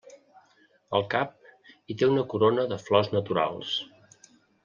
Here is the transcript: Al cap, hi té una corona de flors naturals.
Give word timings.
Al 0.99 1.03
cap, 1.13 1.35
hi 1.93 1.97
té 2.01 2.09
una 2.15 2.25
corona 2.33 2.65
de 2.73 2.81
flors 2.87 3.13
naturals. 3.19 3.77